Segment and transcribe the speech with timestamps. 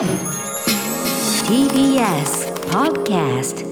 [0.00, 0.08] TBS
[2.70, 3.66] Podcast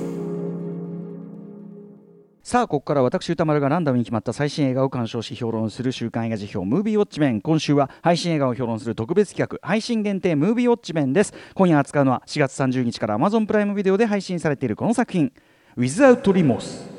[2.42, 11.32] さあここから私歌丸がランダムに決まった最新映画を鑑賞し評論する週刊映画辞表ムービーウォッチメン今週は配信映画を評論する特別企画配信限定ムービーウォッチメンです。
[11.54, 15.32] 今夜扱うのは4月30日から Amazon プライムビデオで配信されているこの作品。
[15.78, 16.97] Without Remorse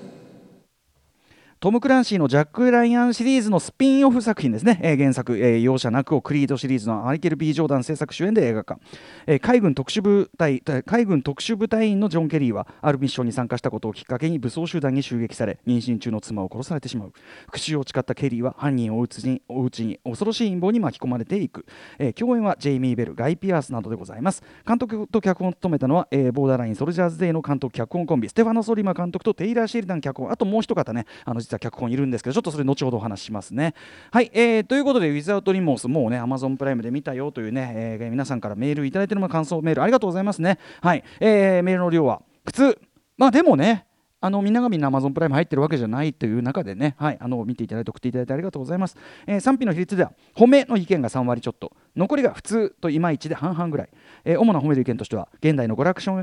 [1.62, 8.80] トム・クランシーのジャック・ライアンシリーズのスピンオフ作品ですね、えー、原作、えー、容赦なくをクリードシリーズのマイケル・ B・ ジョーダン制作主演で映画化、
[9.28, 17.14] えー、海軍特殊部隊海軍特殊部隊員のジョン・ケリーはあるミッションに参加したことをきっかけに武装集団に襲撃され妊娠中の妻を殺されてしまう。
[17.48, 21.66] 復讐を誓ったケリーは犯人を追うちに追ううちに恐ろしい陰謀に巻き込まれていく、
[21.98, 24.42] えー、共演はジェイミー・ベルガイ・ピアースなどでございます。
[24.66, 33.74] 監督と脚本を務めたのは、えー、ボーダーライン・ソルジャーズ・デイの監督脚本コンビステファノ・ソリマ監督とテイラー・シェリダン脚本あともう一方ねあの実は脚本いるんですけどちょっとそれ後ほどお話しますね。
[34.12, 40.60] はい、えー、ということで、ウィザードリモース、もうね、Amazon プライムで見たよというね、えー、皆さんからメールいただいてるの感想メール、ありがとうございますね。
[40.82, 42.80] はい、えー、メールの量は普通、
[43.18, 43.88] まあでもね、
[44.22, 48.98] あのみんながみんな Amazon プライム入ってるわけじゃないという中でね、はい、あの見ていただいて送っていただいてありがとうございます。
[49.26, 53.90] えー、賛否の比率では褒めの意見が3割ちょっと、残りが普通といまいちで半々ぐらい、
[54.26, 56.14] えー、主な褒める意見としては現代の娯楽ショ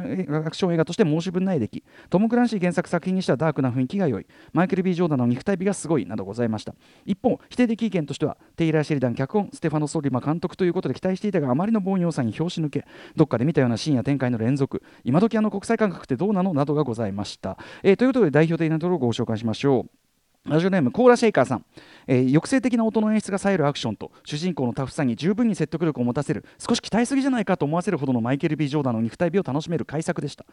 [0.68, 6.74] ン映画として申し分ない出来トム・クランシー原作作品にしてはダークな雰囲気が良いマイケル・ B・ ジョーダンの肉体美がすごいなどございました。
[7.04, 16.54] 一方否定的意見としてはテイラー・シェリダン脚本ステファノ・ソリマ監督ということで期待していたがあまりの凡庸さに拍子抜けどっかで見たようなシーンや展開の連続今時あの国際感覚ってどうなの？
[16.54, 20.05] などがございました、えー、ということで代表的なところをご紹介しましょう。
[20.48, 21.64] ラジオネームコーラシェイカーさん、
[22.06, 30.46] えー、抑制的な音の演出が冴えるアクションと主人公のタフさに十分に説得力を持たせる少し期待すぎじゃないかと思わせるほどのマイケル・ B・ ジョーダンの肉体美を楽しめる改作でした、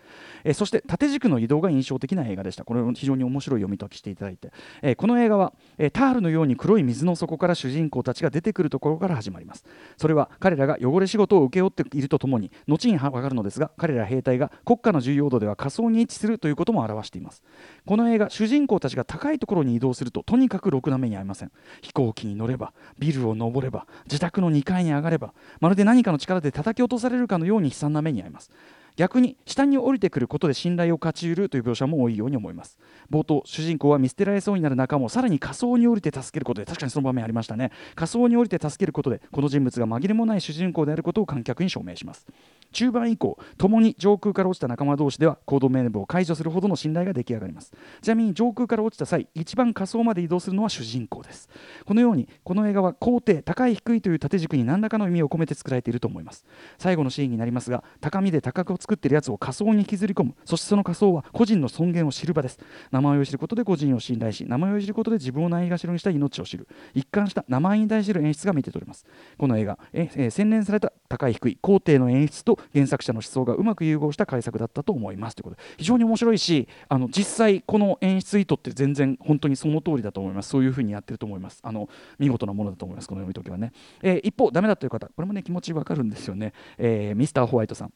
[0.44, 2.64] えー、そして縦軸の移動が印象的な映画でした。
[2.64, 9.64] これを非常に面白い読み解きしていただいて、えー、この映画は、えタールのように黒い水の底から主人公たちが出てくるところから始まります。
[9.97, 17.44] それは彼らが汚れ仕事を請け負っているとともに後に分かるのですが彼ら兵隊が国家の重要度では仮想に位置するということも表しています。
[17.86, 21.52] この映画主人公たちが高いところに移動するととにかくろくな目に遭いません。
[21.82, 28.52] 飛行機に乗ればビルを登れば自宅の2階に上がればまるで何かの力で叩き落とされるかのように悲惨な目に遭います。
[28.95, 32.77] 逆に下に降りてくることで信頼を勝ち得るという描写も多いように思います。
[33.11, 37.71] 冒頭主人公は見捨てられそうになる仲間をさらに仮想に降りて助けることで確かにその場面ありましたね。
[37.95, 42.26] 仮想に降りて助けることでこの人物が紛れもない主人公であることを観客に証明します。
[42.71, 47.71] 中盤以降共に上空から落ちた仲間同士では行動名簿を解除するほどの信頼が出来上がります。
[48.02, 51.49] ちなみに上空から落ちた際一番下層まで移動するのは主人公です。
[51.86, 56.45] このようにこの映画は高低高い低いという縦軸に何らかの意味を込めて作られていると思います。
[56.77, 60.36] 最後のシーンになりますが高みで高く作ってるやつを仮想に引きずり込む。
[60.44, 62.60] そしてその仮想は個人の尊厳を知る場です。
[62.92, 66.67] 名前を知ることで個人を信頼し名前を知ることで自分をないがしろにした命を知る。
[66.94, 69.05] 一貫した名前に対する演出が見て取れます。
[69.38, 75.36] この映画え、え洗練された高い低い高低の演出と原作者の思想がうまく融合した改作だったと思います。
[75.36, 80.50] ということで非常に面白いしあの実際この演出意図って全然本当にその通りだと思います。
[80.50, 81.61] そういうふうにやってると思います。
[81.64, 81.88] あの
[82.20, 83.08] 見事なものだと思います。
[83.08, 83.71] この読み解きはね、
[84.02, 87.94] えー、一方ダメだという方これもね気持ちわかるんですよね、えー、ミスターホワイトさん。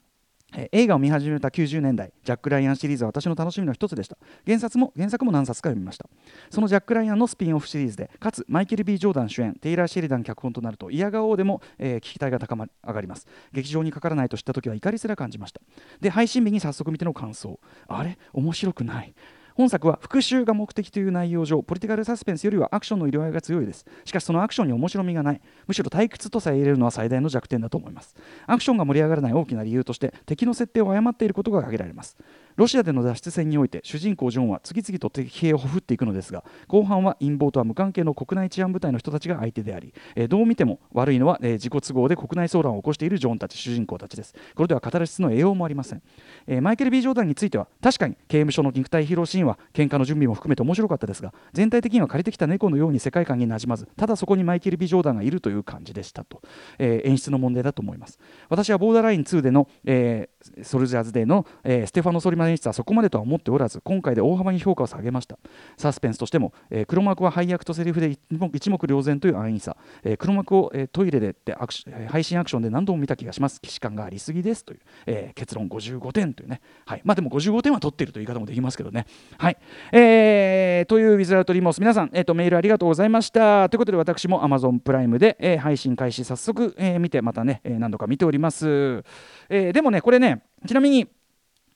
[0.72, 4.18] 映画を見始めた90年代ジャック・ライアンシリーズは私の楽しみの一つでした。
[4.46, 6.10] 原作も原作も何冊か読みました。
[6.50, 13.28] そのジャック・ライアンのスピンオフシリーズでかつマイケル・ B・ ジョーダン主演テイラー・シェリダン脚本となると嫌顔でも、えー、聞きたいが高まり上がります。
[13.52, 15.62] 劇場にかからないと知った時は怒りすら感じました。
[16.00, 17.60] で配信日に早速見ての感想。
[17.88, 18.18] あれ？
[18.34, 19.14] 面白くない。
[19.58, 23.88] 本作は復讐が目的という内容上ポリティカルサスペンスよりはアクションの色合いが強いです。
[24.06, 25.42] しかしそのアクションに面白みがない。
[25.66, 28.16] むしろ退屈とさえ入れるのは最大の弱点だと思います。
[28.46, 32.18] アクションが盛り上がらない大きな理由として敵の設定を誤っていることが挙げられます。
[32.58, 44.34] ロシアでの脱出戦において主人公ジョンは次々と敵兵をほふっていくのですが後半は陰謀とは無関係の国内治安部隊の人たちが相手であり、えー、どう見ても悪いのは、えー、自己都合で国内騒乱を起こしているジョンたち主人公たちです。
[44.56, 46.02] これではカタルシスの栄養もありません、
[46.48, 56.42] えー、マイケル・ B・ ジョーダンについては確かに刑務所の肉体披露シーンは喧嘩の準備も含めて面白かったですが全体的には借りてきた猫のように世界観になじまずただそこにマイケル・ビジョーダンがいるという感じでしたと、
[56.80, 58.20] えー、演出の問題だと思います。
[58.50, 65.38] 私はボーダーライン2での、えー、ソルジャーズデーの、えー、ステファノ・ソリマネン演出はそこまでとは思っておらず今回で大幅に評価を下げました。
[65.78, 68.18] サスペンスとしても、えー、黒幕は配役とセリフで
[68.54, 73.56] 一目瞭然という安易さ、えー、黒幕を、えー、トイレでってアクシ配信アクションで何度も見た気がします。
[73.56, 79.06] 既視感がありすぎですという、えー、結論55点というね、はい、まあでも55点は取っているという言い方もできますけどね。
[79.38, 79.58] はい、
[79.92, 81.80] えー、というウィズアウトリモース。
[81.80, 83.70] 皆さん、えーと、メールありがとうございました。
[83.70, 89.04] ということで私も Amazon プライムで、えー、配信開始早速、えー、見てまたね、えー、何度か見ております、
[89.50, 90.37] えー、でもねこれね
[90.68, 91.08] ちなみに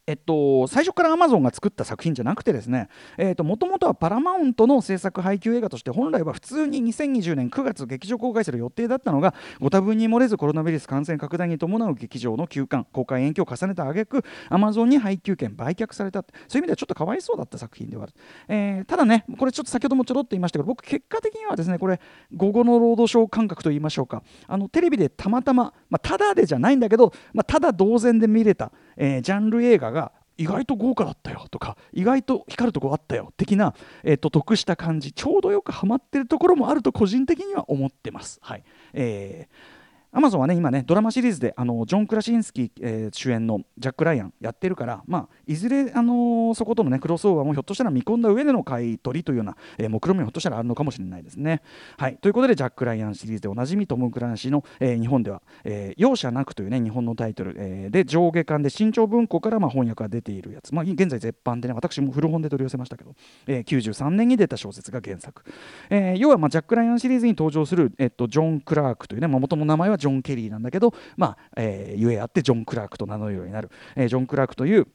[0.08, 2.90] えっと、最初からアマゾンが作った作品じゃなくてですね
[3.38, 18.14] もともとはパラマウントの制作配給映画として本来は普通に2020年9月劇場公開する予定だったのがご多分に漏れずコロナウイルス感染拡大に伴う劇場の休館公開延期を重ねた挙句アマゾンに配給権売却されたそういう意味ではちょっとかわいそうだった作品ではある、
[18.48, 22.00] えー、ただねこれちょっと先ほどもちょろっと言いましたけど僕結果的にはですねこれ
[22.36, 24.24] 午後のロードショー感覚と言いましょうか。
[24.48, 28.72] あのテレビでたまたま、まあ、ただでじゃないんだけど、まあ、ただ同然で見れた、
[29.04, 38.40] えー、ジャンル映画が意外と豪華だったよとか意外と光るとこあったよ的な、えーと、得した感じちょうどよくはまってるところもあると個人的には思ってます。
[38.42, 38.64] はい
[38.94, 39.81] えー
[40.14, 51.62] アマゾンはね今ねドラマシリーズであのジョン・クラシンスキー、えー、主演のジャック・ライアンやってるから、まあ、いずれ、あのー、そことのねクロスオーバーもひょっとしたら見込んだ上での買い取りというような、えー、目論見もひょっとしたらあるのかもしれないですね。
[51.98, 52.18] はい。
[52.18, 63.16] ということでジャック・ライアンシリーズでおなじみトム・クランシーの、えー、日本では、えー、容赦なくというね日本のタイトル、えー、で上下巻で新潮文庫からまあ翻訳が出ているやつ、まあ、現在絶版でね私も古本で取り寄せましたけど、
[63.48, 65.44] えー、93年に出た小説が原作、
[65.90, 74.88] えー、要はまあジャック・ライアンシリーズに登場する、えっと、ジョン・クラークというね、もともと名前はジョン・ケリーなんだけど、まあえー、ゆえあってジョン・クラークと名乗るようになる、えー、ジョン・クラークという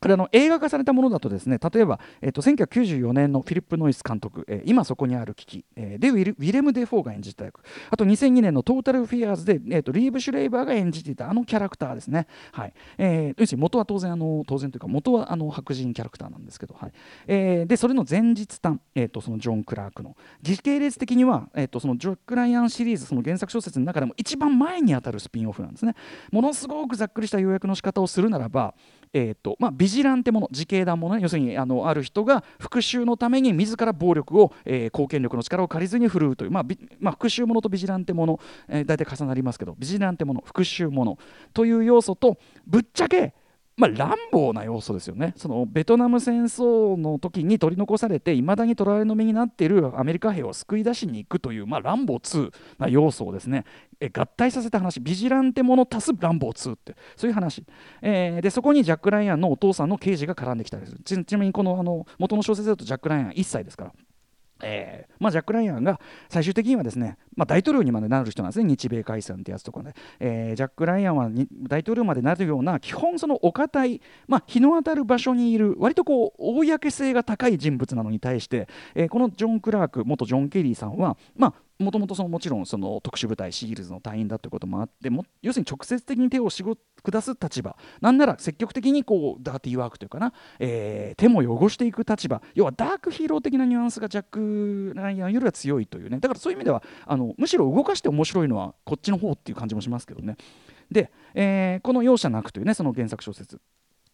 [0.00, 7.60] これあの映画化されたものだとですね例えば、えー、と1994年のフィリップ・ノイス監督「えー、今そこにある危機」えー、でウィレム・デ・フォーが演じた役
[7.90, 12.72] あと2002年の「トータル・フィアーズで」えー、とリーブ・シュレイバーが演じていたあのキャラクターですね、はい。
[12.98, 16.92] えー、元は当然あの当然というか元はあの白人キャラクターなんですけど、はい。
[17.26, 20.16] えー、でそれの前日談、えー、とそのジョン・クラークの。
[20.42, 25.94] 時系列的には、えー、とそのジョック・ライアンシリーズその原作小説の中でも一番前にあたるスピンオフなんですね。
[26.30, 28.74] ものすごくざっくりした要約の仕方をするならば
[29.12, 36.64] えーとまあ、ビジランテもの自警団もの、ね、要するにあのある人が復讐のために自ら暴力を、えー、貢献力の力を借りずに振るうという、まあ
[37.00, 41.18] まあ、復讐ものとビジランテもの、えー、大体重なりますけどビジランテもの復讐もの
[41.52, 43.34] という要素とぶっちゃけ
[43.78, 45.32] まあ、乱暴な要素ですよね。
[45.36, 53.64] そのベトナム戦争の時に取り残されていまだに捕らえの身になっているアメリカ兵を救い出しに行くという、まあ、乱暴2な要素をですね
[54.00, 54.98] え合体させた話。
[54.98, 56.96] ビジランテもの足す乱暴2って。
[57.16, 57.64] そういう話、
[58.02, 60.98] えー、でそこにジャック・ライアンのお父さんの刑事が絡んできたりする。
[61.04, 63.92] ちなみにこのあの元の小説だとジャック・ライアン1歳ですから。
[64.62, 71.30] えーまあ、ジャック・ライアンが最終的にはですね、まあ、大統領にまでなる人なんですね、日米解散ってやつとかね、えー、ジャック・ライアンは
[71.62, 87.76] 大統領までなるような、基本、そのお堅い、まあ、日の当たる場所にいる、割とこう公性が高い人物なのに対して、えー、このジョン・クラーク、元ジョン・ケリーさんは、まあ、もともともちろんその特殊部隊シールズの隊員だということもあっても要するに直接的に手を仕事下す立場。
[88.00, 92.42] なんなら積極的にこうダーティーワークというかな、えー、手も汚していく立場。
[92.54, 96.18] 要はダークヒーロー的なニュアンスがジャック・ライアンよりは強いというね。
[96.18, 100.36] だからそういう意味ではあのむしろ動かして面白いのはこっちの方っていう感じもしますけどね。
[100.90, 103.60] で、えー、この「容赦なく」というねその原作小説。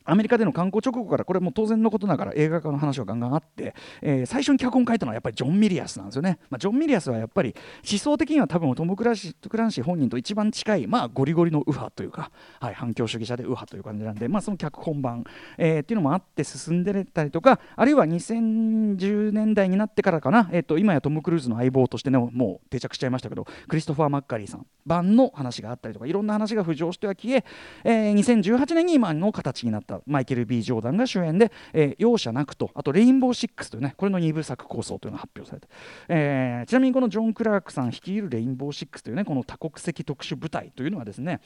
[0.05, 7.55] アメリカでの刊行直後からこれも当然のことながら映画化の話はガンガンあって、えー、最初に脚本書いたのはやっぱりジョン・ミリアスなんですよね、まあ、ジョン・ミリアスはやっぱり
[7.91, 12.31] 思想的には多分トム・クランシー本人と一番近い、まあ、ゴリゴリの右派というか、
[12.61, 15.25] はい、反共主義者で右派という感じなんで、まあ、その脚本版、
[15.57, 27.45] えー、っていうのもあって進んでたりとかあるいは2010年代になってからかな、えー、と今やトム・クルーズの相棒としてねもう定着しちゃいましたけどクリストファー・マッカリーさん版の話があったりとかいろんな話が浮上しては消え
[27.85, 29.94] えー、2018年に今の形になった。
[30.07, 35.69] マイケル・ B・ ジョーダンが主演で、えー、容赦なくとあとレインボーシックスというねこれの2部作構想というのが発表されて、
[36.09, 41.41] えー、ちなみにこのジョン・クラークさん率いるレインボーシックスというねこの多国籍特殊部隊というのはですね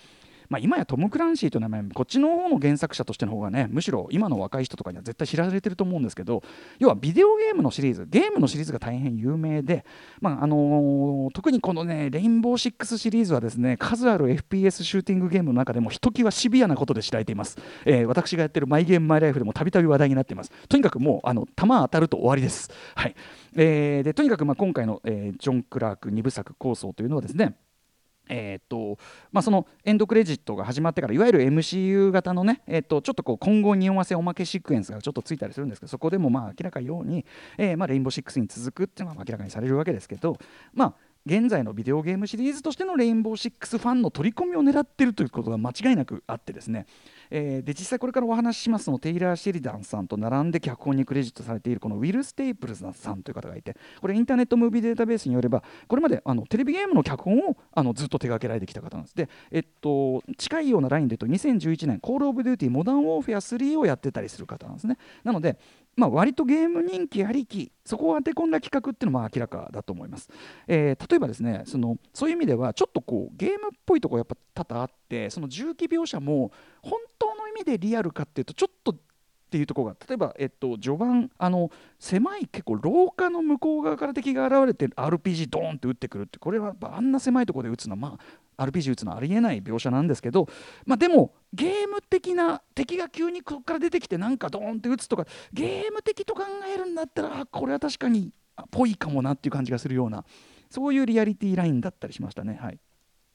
[0.48, 6.42] まあ、今やトム・クランシーという名前こっちの方の原作者としての方がねむしろ今の若い人とかには絶対知られてると思うんですけど
[6.78, 9.84] 要はビデオゲームのシリーズゲームのシリーズが大変有名で、
[10.20, 20.52] まああのー、特にこのねレインボーシックスシリーズはですね数ある FPS シューティングゲームの中でもひときわシビアなことで知られています、えー、私がやってるマイゲームマイライフでもたびたび話題になっています。
[20.68, 22.70] とにかくもうあの弾当たると終わりです。
[22.94, 23.14] はい。
[23.56, 27.56] えー、でとにかくまあ今回の、えー、ジョン・クラーク2部作構想というのはですね
[28.28, 28.98] えーと
[29.32, 37.24] まあ、そのエンドクレジットが始まってからいわゆる MCU 型のね、えー、とちょっとこう今後匂わせおまけシークエンスがちょっとついたりするんですけどそこでもまあ明らかように、
[37.56, 40.38] えーまあ、レインボー6に続くっていうのが明らかにされるわけですけど
[40.74, 40.94] まあ
[41.26, 46.86] 現在のビデオゲームシリーズとしてのレインボー6ファンの取り込みを狙ってるということが間違いなくあってですね
[47.30, 59.14] えー、で実際これからお話ししますのテイラー・シェリダンさんと並んで脚本にクレジットされているこのウィル・ステイプルズさんという方がいてこれインターネットムービーデータベースによればこれまであのテレビゲームの脚本をあのずっと手掛けられてきた方なんです。
[59.14, 64.96] で、えっと、近いようなラインで言うと2011年コール・オブ・デューティー・モダン・ウォーフェア3をやってたりする方なんですね。
[65.24, 65.58] なので
[65.98, 70.30] まあ、割とゲーム人気ありきそこを当て込んだ企画っていうのも明らかだと思います、
[70.68, 78.94] えー、例えばですねそのそういう意味ではちょっとこうゲームっぽいとこやっぱ多々あってその重機描写も本当の意味でリアルかっていうとちょっと
[79.48, 88.18] っていうとこが例えば、えっと、序盤あの狭い結構廊下の向こう側から敵が現れて RPG ドーンって撃ってくるってこれはあんな狭いところで撃つのはま
[88.58, 90.48] あ RPG 撃つのはありえない描写なんですけど、
[90.84, 95.24] まあ、でもゲーム的な敵が急にここから出てきてなんかドーンって撃つとか
[95.54, 98.32] ゲーム的と考えるんだったらこれは確かに
[98.70, 100.26] ぽいかもなっていう感じがするような
[100.68, 102.58] そういうリアリティラインだったりしましたね。
[102.60, 102.78] はい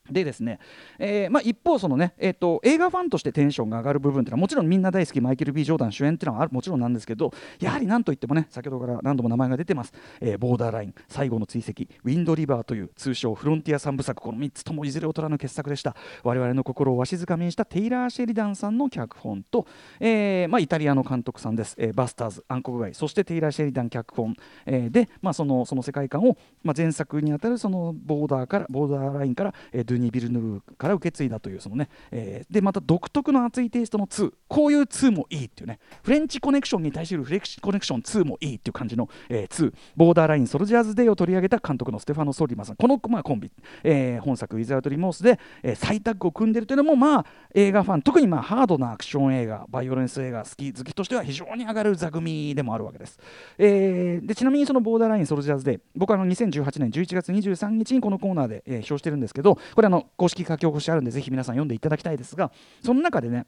[0.09, 0.59] でですね、
[0.99, 15.95] えーまあ、一方そのね、えーと、映画ファンとしてテンションが上がる部分っていうのはもちろんみんな大好きマイケル・ B・ ジョーダン主演っていうのはもちろんなんですけどやはり何といってもね先ほどから何度も名前が出てます、えー、ボーダーライン最後の追跡ウィンドリバーという通称フロンティア3部作この3つともいずれ劣らぬ傑作でした。
[16.23, 19.67] 我々の心をわしづかみにしたテイラー・シェリダンさんの脚本と、
[19.99, 22.93] えーまあ、イタリアの監督さんです、えー、バスターズ暗黒街。
[22.93, 42.75] そしてテイラー・シェリダン脚本、えー、で、まあ、そのその世界観を、まあ、前作にあたるそのボーダーからボーダーラインから、えー、ドゥニ・ビルヌーから受け継いだというそのね、えー、でまた独特の熱いテイストの2こういう2もいいっていうねフレンチコネクションに対するフレンチコネクション2もいいっていう感じの、えー、2ボーダーラインソルジャーズデーを取り上げた監督のステファノ・ソリマさん。
[42.75, 43.51] この、まあ、コンビ、
[43.83, 53.19] えー、本作「ウィズアウト・リモースで」えー、再タッグを組んでるというのもまあ映画ファン特にまあハードなアクション映画バイオレンス映画好き好きとしては非常に上がる座組でもあるわけです、
[53.57, 62.51] えー、でちなみにそのボーダーラインソルジャーズデー僕はあの2018年11月23日にこのコーナーで、えー、評してるんですけどこれあの公式書き起こしあるんでぜひ皆さん読んでいただきたいですが
[62.83, 63.45] その中でね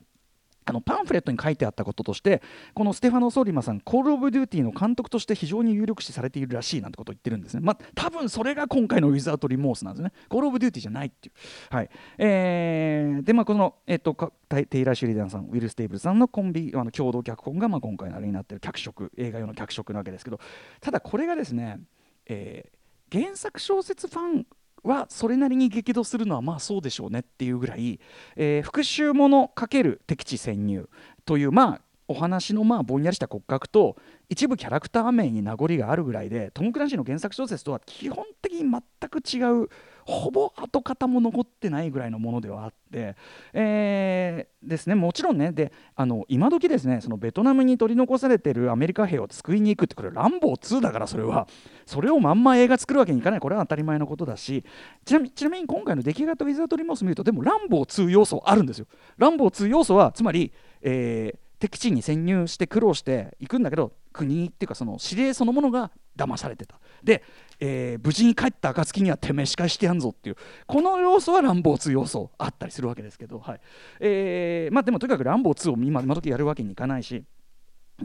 [0.65, 2.41] あのパンフレットに書いてあったこととして
[2.73, 7.61] このステファノ・ソーリマさんコール・オブ・デューティーの監督として非常に有力視されているらしいなんてことを言ってるんですね。
[7.63, 10.11] まあ多分それが今回のウィズアウト・リモースなんですね。
[10.27, 11.35] コール・オブ・デューティーじゃないっていう。
[11.75, 11.89] はい。
[12.17, 14.15] えー、でまあこの、えっと、
[14.49, 20.39] テイラー・シェリダンさんウィル・ステイプルズさんのコンビあの共同脚本が、まあ、今回のあれになってる脚色映画用の脚色なわけですけど
[20.81, 21.79] ただこれがですね、
[22.25, 24.47] えー、原作小説ファン
[24.85, 27.99] はそれなりに激怒するのはまあそうでしょうねっていうぐらい、
[28.35, 30.89] えー、復讐もの×敵地潜入
[31.25, 33.95] というまあお話のまあぼんやりした骨格と
[34.29, 39.69] 一部キャラクター名に名残があるぐらいでトム・クランシーの原作小説とは基本的に全く違う
[40.05, 43.15] ほぼ跡形も残ってないぐらいのものではあって、
[43.53, 44.93] えー、ですね。
[44.93, 51.47] もちろんねであの今時ですねそのベトナムに取り残されているアメリカ兵を救いに行くってこれランボー2だからそれは。
[51.87, 53.39] それをまんま映画作るわけにいかない。
[53.39, 54.63] これは当たり前のことだし。
[55.05, 58.85] ちなみちなみに今回の出来型ウィザードリモース見るとでもランボー2要素あるんですよ。
[59.17, 66.79] ランボー2要素はつまり、えー敵地に潜入して苦労していくんだけど国っていうかその指令そのものが騙されてた。
[67.03, 67.23] で、
[67.59, 70.35] えー、無事に帰った暁にはてめえ仕返してやんぞっていう
[70.67, 73.59] この要素は乱暴2要素あったりするわけですけど、はい。
[73.99, 77.23] えーまあ、でもとにかく乱暴2を今今時やるわけにいかないし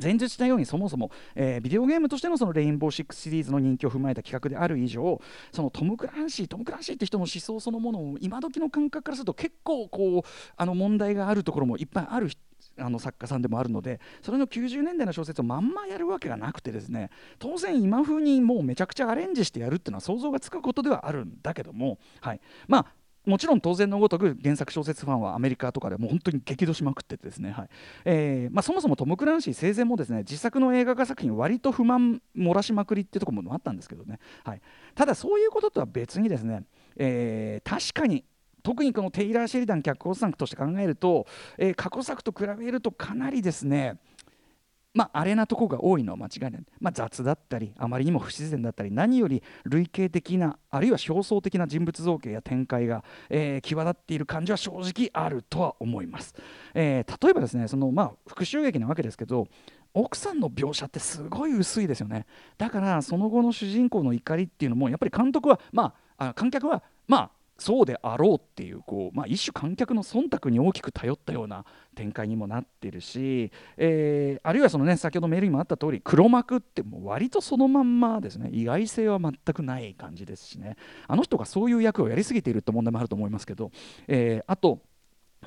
[0.01, 5.21] 前述したようにそもそも、えー、ビデオゲームとしてのそのレインボー6シリーズの人気を踏まえた企画である以上
[5.53, 12.41] そのトム・クランシートム・クランシーって人の思想そのものを今時の感覚からすると結構こうあの問題があるところもいっぱいある人
[12.79, 22.87] あの作家さんでもあるのでそれの90年代の小説をまんまやるわけがなくてですね当然今風にもうめちゃくちゃアレンジしてやるっていうのは想像がつくことではあるんだけども、はい、まあ
[23.27, 27.69] もちろん当然のごとく原作小説ファンはアメリカとかでも本当に激怒しまくっててですね、はい。
[28.05, 34.63] えーまあ、そもそもトム・クランシー生前もですね自作の映画化作品割と不満漏らしまくりっていうところもあったんですけどね、はい、
[34.95, 36.65] ただそういうこととは別にですね、
[36.97, 38.25] えー、確かに
[38.61, 41.27] 特にこのテイラー・シェリダン脚本作として考えると、
[41.59, 43.99] えー、過去作と比べるとかなりですね
[44.93, 56.35] まあ、あれなとこが多いのは間違いない、まあ、雑だったりあまりにも不自然だったり何より類型的なあるいは表層的な人物造形や展開が、えー、際立っている感じは正直あるとは思います、
[56.75, 59.47] えー、例えばですねその、まあ、復讐劇なわけですけど
[59.95, 62.27] 奥さんの描写ってすごい薄いですよね。
[62.59, 78.49] だからその後の主人公の怒りっていうのもやっぱり監督はまあ観客はまあそうであろうっていうこう、まあ、一種観客の忖度に大きく頼ったような展開にもなってるし、えー、あるいはそのね先ほどメールにもあった通り黒幕ってもう割とそのまんまですね。
[78.51, 80.77] 意外性は全くない感じですしね。
[81.07, 83.71] あの人がそういう役をやりすぎているって問題もあると思いますけど、
[84.09, 84.81] えー、あと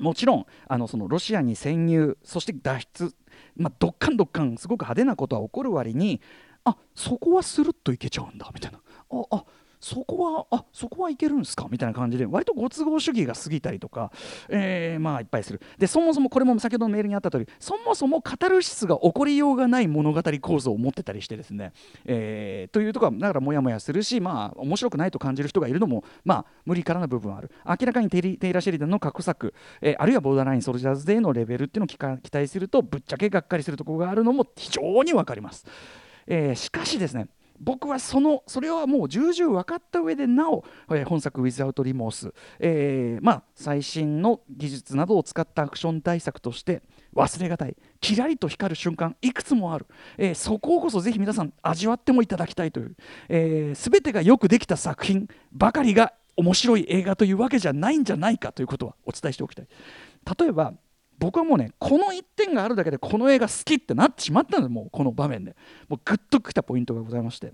[0.00, 3.14] もちろんあのそのロシアに潜入そして脱出、
[3.56, 6.20] まあ、どっかんどっかんすごく派手なことは起こる割に
[6.64, 8.78] あそこはスルッといけちゃうんだみたいな。
[9.10, 9.44] ああ
[9.84, 11.66] そこはあそこはいけるんですか？
[11.70, 14.10] みたいな感じで割とご都合主義が過ぎたりとか、
[14.48, 15.60] えー、まあいっぱいする。
[15.76, 21.74] でそもそもこれも先ほどのメールにあった通りそもそもカタルシスが起こりようがない物語構造を持ってたりしてですね、
[22.06, 27.50] えー、というところはだからモヤモヤするしまあ面白くないと感じる人がいるのもまあ無理からな部分はある。
[27.66, 35.66] 明らかにテイラ・シェリダンの過去作、えー、あるいはボーダーライン・ソルジャーズ・デーのレベルっていうのを期待するとぶっちゃけがっかりするところがあるのも非常に分かります、
[36.26, 37.28] えー、しかしですね
[37.64, 46.82] 僕はそのそれはもう重々分かった上でなお、えー、本作「Without Remorse、えー」まあ、最新の技術などを使ったアクション対策として
[47.14, 49.86] 忘れがたいキラリと光る瞬間いくつもある、
[50.18, 52.96] えー、そこをこそぜひ皆さん味わってもいただきたいという、
[53.28, 59.68] えー、全てがよくできた作品ばかりが面白い映画というわけじゃないんじゃないかということはお伝えしておきたい。
[60.38, 60.74] 例えば
[61.18, 65.56] 僕はもうねこの1点があるだけでこの映画好きってなってしまったのでもうこの場面で。
[65.88, 67.52] もうグッときたポイントがございまして。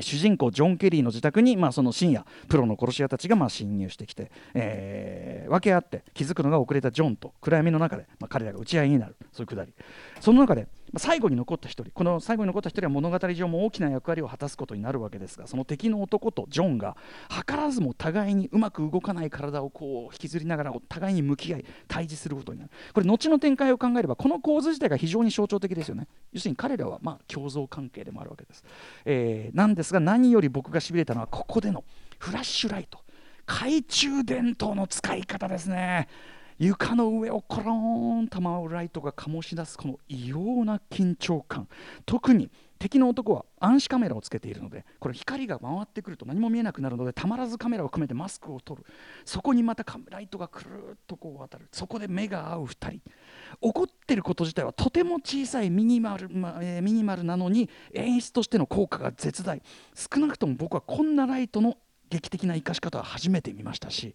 [0.00, 9.16] 主人公ジョン・ケリーの自宅に、まあ、その深夜プロの殺し屋たちがまあ侵入してきて、えー、分け合って気づくのが遅れたジョンと暗闇の中で、まあ、彼らが打ち合いになる。
[9.32, 9.72] そういうくだり。
[10.20, 16.96] その中で最後に残った1人この最後に残った1人は物語上も大きな役割を果たすことになるわけですがその敵の男とジョンが
[17.30, 22.70] 図らずも互いにうまく動かない体をこう引きずりながら互いに向き合い対峙することになる。
[22.92, 26.06] これ後の展開を考えればこの構図自体が非常に象徴的ですよね。
[26.32, 28.64] 要するに彼らはま共存関係でもあるわけです、
[29.04, 31.84] えー、なんですが何より僕がしびれたのはここでの
[32.18, 33.04] フラッシュライト。
[33.46, 36.08] 懐中電灯の使い方ですね。
[36.58, 41.68] 床の上をコローンと舞うライトが醸し出すこの異様な緊張感。
[42.06, 48.86] 特に敵の男は暗視カメラをつけているのでこれ光が回ってくると何も見えなくなるのでたまらずカメラを組めてマスクを取る。
[49.24, 51.68] そこにまたライトがくるっとこう渡る。
[51.72, 53.00] そこで目が合う2人。
[53.60, 59.62] 怒ってること自体はとても小さいミニマル、まえー、ミニマルなのに演出としての効果が絶大。
[59.94, 61.78] 少なくとも僕はこんなライトの
[62.10, 64.14] 劇的な生かし方は初めて見ましたし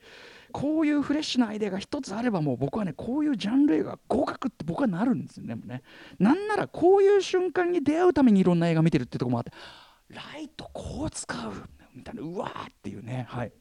[0.51, 5.83] こういうフレッシュなアイデアが一つあればもう僕はねこういうジャンル映画合格って僕はなるんですよねね。
[6.17, 9.51] なんならこういう瞬間に出会うためにいろんな映画見てるってとこもあって
[10.09, 11.53] ライトこう使う
[11.95, 13.51] みたいなうわーっていうねはい。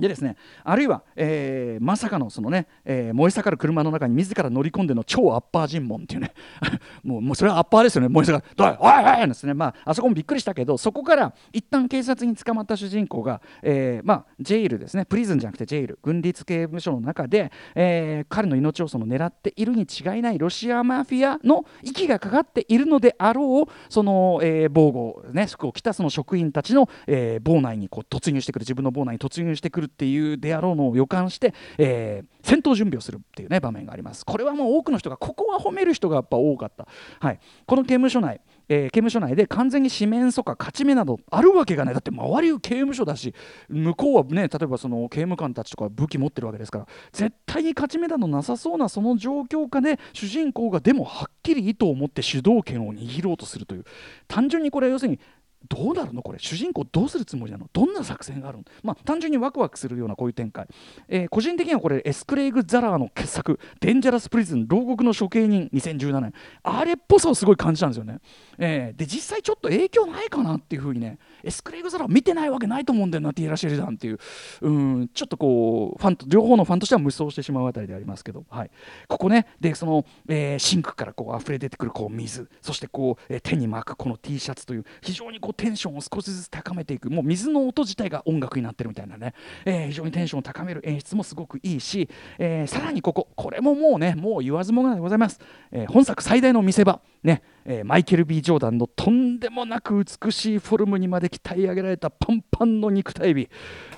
[0.00, 6.32] でですねあるいは、えー、まさかのそのね、えー、燃え盛る車の中に自ら乗り込んでの超アッパー尋問っていうね
[7.02, 8.08] もうもうそれはアッパーですよね。
[8.08, 9.54] 燃え盛る「どいおいおい!」ですね。
[9.54, 15.04] まああそこもびっくりしたけどそこから一旦警察に捕まった主人公が、えー、まあジェイルですね。
[15.04, 15.98] プリズンじゃなくてジェイル。
[16.02, 34.24] 軍立刑務所の中で、えー、彼の命をその狙っているに違いないロシアマフィアの息がかかっているのであろうその、えー、防護ね服を着たその職員たちの、えー、房内にこう突入してくる自分の房内に突入してくるっていうであろうのを予感して、えー、戦闘準備をするっていうね場面があります。
[34.24, 36.86] これはもう多くの人がここは褒める人がやっぱ多かった、
[37.20, 38.40] はい、この刑務所内
[38.72, 41.94] えー、刑務所内で完全に四面楚歌勝ち目などあるわけがない。
[41.94, 43.34] だって周りは刑務所だし
[43.68, 53.84] 向こうはね例えばその刑務官たちとか武器持ってるわけですから絶対に勝ち目などなさそうなその状況下で主人公がでもはっきり意図を持って主導権を握ろうとするという。
[54.28, 55.18] 単純にこれは要するに
[55.68, 56.38] どうなるのこれ？
[56.38, 57.68] 主人公どうするつもりなの？
[57.72, 58.64] どんな作戦があるの？
[58.82, 60.66] まあ単純にワクワクするようなこういう展開、
[61.08, 68.20] えー、個人的にはこれエスクレイグ・ザラーの傑作「デンジャラス・プリズン牢獄の処刑人2017年」あれっぽさをすごい感じたんですよね、
[68.58, 74.18] えー、で実際ちょっと影響ないかなっていうふうにね S・クレイグ・ザラー見てないわけないと思うんだよなテイラー・シェリダンっていう。
[74.62, 78.70] うんちょっとこうファンと両方のファンとしては妄想してしまうあたりでありますけど、はい、
[79.08, 82.48] ここねでその、えー、シンクからこう溢れ出てくるこう水。
[82.62, 87.10] そしてこう、えー、手に巻くこの T シャツという非常にこうテンションを少しずつ高めていく。
[87.10, 95.40] もう水の音自体が音楽になってるみたいなね、えー、非常にテンションを高める演出もすごくいいし、えー、さらにこここれももうねもう言わずもがなでございます、
[95.72, 97.00] えー、本作最大の見せ場。
[97.22, 103.48] ねえー、マイケル・ B・ ジョーダンのとんでもなく美しいフォルムにまで鍛え上げられたパンパンの肉体美、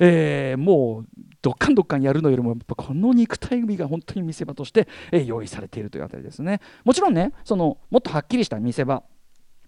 [0.01, 1.07] えー、もう
[1.41, 6.61] どっかんどっかんやるのよりもやっぱこの肉体美が本当に見せ場として、えー、用意されているというあたりですね。
[6.85, 9.03] もちろんねそのもっとはっきりした見せ場。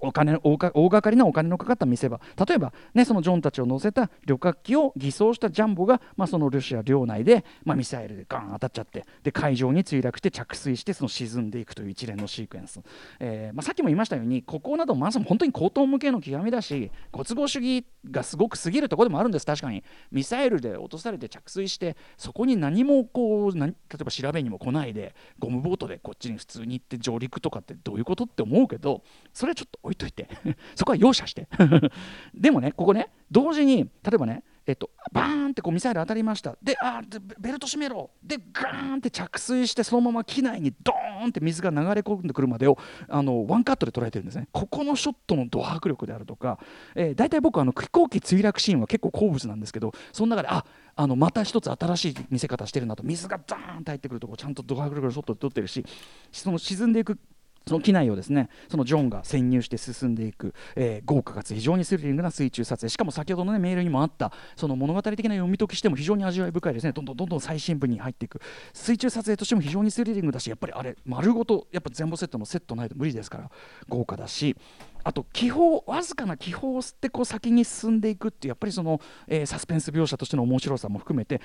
[0.07, 12.81] お金大掛かりなお金のかかった見せ場例えば、ね、そのジョンたちを乗せた旅客機を偽装したジャンボが、まあ、そのロシア領内で、まあ、ミサイルでガン当たっちゃってで海上に墜落して着水してその沈んでいくという一連のシークエンス、
[13.21, 19.47] えーまあ、さっきも言いましたようにここなどまさに本当に高等無形の極みだしご都合主義がすごく過ぎるところでもあるんです。
[19.47, 19.83] 確かに。
[20.11, 30.29] ミサイルで落とされて着水してそこに何もこう何例えば調べにも来ないでゴムボートでこっちに普通に行って上陸とかってどういうことって思うけどそれはちょっと置いといて。
[30.75, 31.49] そこは容赦して。
[32.35, 36.57] でもねここね同時に例えばねえっと、バーンってこうミサイル当たりました。
[36.63, 37.03] であ
[37.39, 38.11] ベルト締めろ。
[38.23, 42.79] でガーンって着水してそのまま機内にドーンって水が流れ込んでくるまでを
[43.09, 44.49] あのワンカットで捉えてるんですね。
[44.53, 46.59] ここのショットのド迫力であるとか、
[46.95, 50.65] えー、大体僕あの飛行機墜落シーンは結構好物なんですけどその中であ
[50.97, 53.03] あのまた一つ新しい見せ方してるなと。
[53.03, 55.85] 水がダーンと入ってくるとこちゃんとド迫力のショットで撮ってるし
[56.33, 57.19] その沈んでいく
[57.67, 62.91] その機内をですねそのジョンが潜入して進んでいく、えー、豪華かつ非常にスリリングな水中撮影。
[62.91, 66.93] しかも先ほどの、ね、メールにもあったその物語的な読み解きしても非常に味わい深いですね。
[66.93, 68.41] どんどんどんどん最新部に入っていく。
[68.73, 73.51] 水中撮影としても非常にスリリングだしやっぱりあれ丸ごとやっぱ全部セットのセットないと無理ですから
[73.89, 74.57] 豪華だし。
[75.05, 81.41] あと気泡わずかな気泡を吸ってこう先に進んでいくっていうやっぱりその、えー、サスペンス描写としての面白さも含めて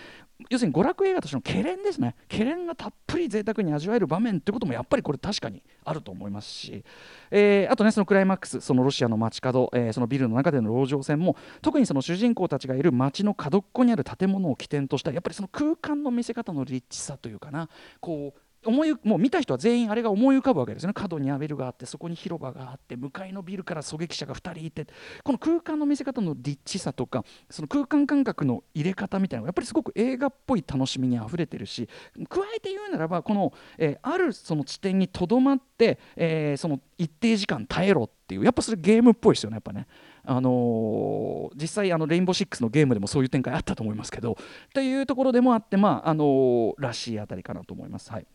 [0.49, 6.83] 要するに娯楽映画としてのけれんですねけれんがたっぷり贅沢に味わえる場面ってこともやっぱりこれ確かにあると思いますし、
[7.31, 17.69] えー、あとねそのクライマックスそのロシアの街角、えー、そのビルの中での籠城戦も特にその主人公たちがいる街の角っこにある建物を起点としたやっぱりその空間の見せ方のリッチさというかな
[17.99, 24.87] こう思いもう見た人は全員あれが思い浮かぶわけですね角にアベルがあってそこに広場があって向かいのビルから狙撃者が2人いて
[25.23, 31.87] この空間の見せ方のリッチさとかその空間感覚の入れ方みたいなのがやっぱりすごく映画っぽい楽しみにあふれてるし
[32.27, 39.87] 加えて言うならばこの、えー、あるその地点にとどまって、えー、その一定時間耐えろっていうやっぱそれゲームっぽいですよねやっぱね。
[40.25, 44.37] あのー、実際あのレインボーシックスのゲームでもそういう展開あったと思いますけど
[44.73, 48.11] というところでもあって、まああのー、らしいあたりかなと思います。
[48.11, 48.27] はい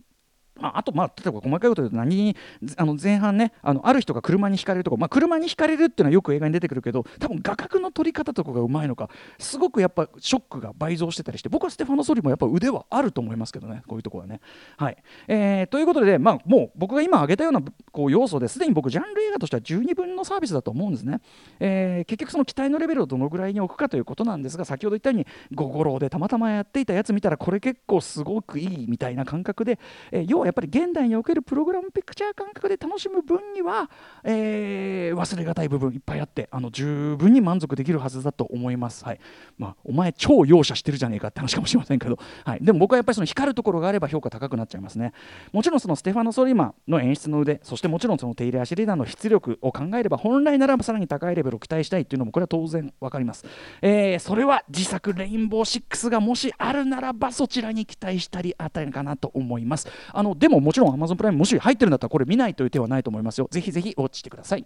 [0.61, 2.37] あと、まあ、例えば細かいこと言うと何に
[2.77, 14.41] あの前半ねあのある人が車にひかれるとこ、まあ、車にひかれるっていうのはよく映画に出てくるけど多分画角の撮り方とかがうまいのかすごくやっぱショックが倍増してたりして僕はステファノ・ソリもやっぱ腕はあると思いますけどねこういうところはね。
[14.77, 14.97] はい
[15.29, 21.21] えー、ということで、まあ、もう僕が今挙げたようなこう要素ですでに僕ジャンル映画としては十二分のサービスだと思うんですね。
[21.61, 29.79] えー、結局その期待のレベルをどのぐらいに置くかということなんですが先ほど言ったように五五郎でたまたまやっていたやつ見たらこれ結構すごくいいみたいな感覚で、
[30.13, 33.91] えー、要はやっぱり現代におけるプログラムピクチャー感覚で楽しむ分には、
[34.23, 39.05] えー、忘れがたい部分いっぱいあってあの十分に満足できるはずだと思います。
[39.05, 39.21] はい
[39.59, 45.13] まあ、お前超容赦してるじゃねえかって話かもしれませんけど、はい、でも僕はやっぱりその光るところがあれば評価高くなっちゃいますね。
[45.53, 53.45] もちろんそのステファノ・ソリマの演出の腕そしてもちろんそのテイラー・シリーダーの出力を考えれば本来ならばさらに高いレベルを期待したいっていうのもこれは当然分かります。
[53.83, 59.89] えー、それは自作レインボー6がもしあるならばそちらに期待したりあたりかなと思います。
[60.13, 63.49] あのでももちろん Amazon プライムもし入ってるんだったらこれ見ないという手はないと思いますよ。
[63.51, 64.65] ぜひぜひウォッチしてください。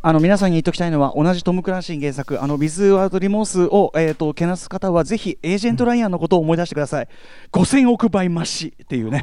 [0.00, 7.08] あの皆さんに言っておきたいのは同じトム・クランシー原作あのビズ・ワード・リモースを、えーと、けなす方はぜひエージェント・ライアンのことを思い出してください、
[7.52, 9.20] うん、5000億倍増しっていうね。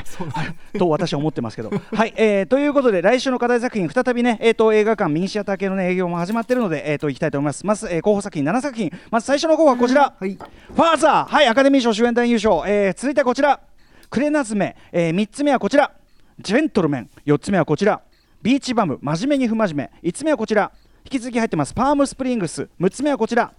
[0.78, 1.70] と私は思ってますけど。
[1.70, 7.66] はい、えー、ということで来週の課題作品再びね、えーと、映画館ミニシアター系の、ね、営業も始まっているので、えーと、いきたいと思います。
[7.66, 8.90] まず、えー、候補作品7作品。
[9.10, 13.60] まず最初の候補はこちら、はい、ファーザーはいアカデミー賞主演男優賞、えー、続いてはこちら。
[14.08, 15.90] クレナズメ、えー、3つ目はこちら。
[16.38, 17.10] ジェントルメン。
[17.26, 18.00] 4つ目はこちら
[18.46, 20.08] ビーチバム真面目に不真面目。
[20.08, 20.70] 5つ目はこちら。
[21.04, 21.74] 引き続き入ってます。
[21.74, 22.68] パームスプリングス。
[22.80, 23.52] 6つ目はこちら。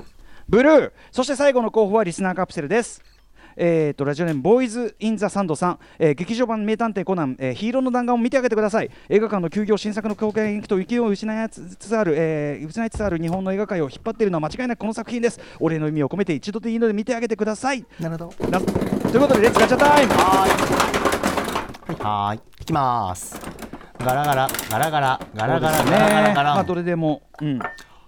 [0.47, 0.91] ブルー。
[1.12, 3.04] そして最後の候補はリスナーカプセルです。
[3.58, 8.89] えーと、ラジオネームボーイズ・イン・ザ・サンドさん、えー、劇場版名探偵コナン、えー、ヒーローの弾丸を見てあげてください。
[9.10, 15.41] 映画館の休業新作の公開延期と勢いを失いつつある、えー、失いつつある日本の映画界を引っ張っているのは間違いなくこの作品です。
[15.60, 17.86] お礼の意味を込めて一度でいいので見てあげてください。
[18.00, 18.47] なるほど。
[18.47, 18.71] なと
[19.10, 20.13] いうことで Let's ガチャ time。
[20.13, 20.47] は
[21.89, 22.04] い。
[22.04, 22.38] はい。
[22.38, 22.65] い。
[22.67, 23.57] きます
[24.00, 27.24] ガラガラガラガラガラガラガラガラガラまあどれでも。
[27.42, 27.60] うん。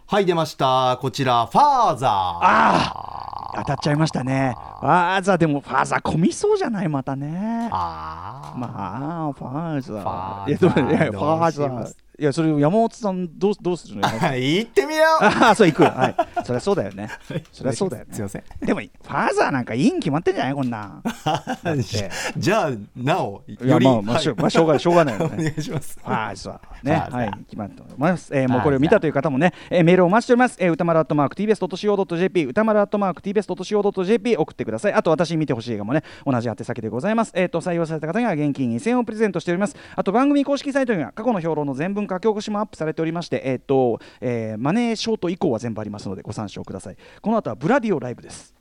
[0.08, 0.98] はい出ました。
[1.02, 2.10] こちらファーザー。
[2.12, 4.56] ああ当たっちゃいましたね。
[4.80, 7.70] ファーザーでもファーザー混みそうじゃないまたね。
[7.72, 10.02] まあファーザー。
[10.02, 10.88] ファーザー。
[10.90, 11.94] いやファーザー。
[12.20, 14.02] いやそれ山本さんどうどうするの？
[14.36, 15.24] 行ってみよう。
[15.24, 15.84] ああそう行く。
[15.84, 16.16] はい。
[16.44, 17.08] そりゃそうだよね。
[17.54, 18.14] そりゃそうだよね。
[18.14, 18.44] すいません。
[18.62, 21.02] でもファーザーなんかいいに決まってんじゃないこんな
[22.38, 25.34] じゃあなおいやまあまあしょうがないしょうがないよね。
[25.34, 25.98] お願いします。
[26.04, 26.90] ファーザー。
[26.90, 28.36] ねはい決まっております。
[28.36, 30.58] えもうこれを見たという方もねえメールをお待ちしております。
[30.60, 34.94] え歌丸アットマーク TBS.CO.JP 歌丸アットマーク TBS.CO.JP 送ってください。
[34.94, 37.32] あと私見てほしい映画もね同じ宛先でございます。
[37.36, 39.76] えっと採用された方には現金2000円をプレゼントしております。
[39.96, 46.98] あと番組公式サイトには過去の評論の全文書き起こしもアップされておりまして、えーとえー、マネーショート以降は全部ありますのでご参照ください。
[47.22, 48.54] この後はブラディオライブです。